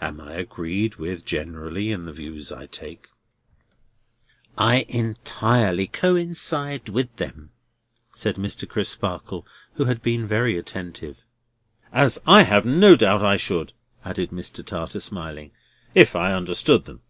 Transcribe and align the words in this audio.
Am 0.00 0.20
I 0.20 0.34
agreed 0.34 0.94
with 0.98 1.24
generally 1.24 1.90
in 1.90 2.04
the 2.04 2.12
views 2.12 2.52
I 2.52 2.66
take?" 2.66 3.08
"I 4.56 4.86
entirely 4.88 5.88
coincide 5.88 6.88
with 6.88 7.16
them," 7.16 7.50
said 8.12 8.36
Mr. 8.36 8.68
Crisparkle, 8.68 9.44
who 9.74 9.86
had 9.86 10.00
been 10.00 10.28
very 10.28 10.56
attentive. 10.56 11.24
"As 11.92 12.20
I 12.24 12.42
have 12.42 12.64
no 12.64 12.94
doubt 12.94 13.24
I 13.24 13.36
should," 13.36 13.72
added 14.04 14.30
Mr. 14.30 14.64
Tartar, 14.64 15.00
smiling, 15.00 15.50
"if 15.92 16.14
I 16.14 16.32
understood 16.34 16.84
them." 16.84 17.00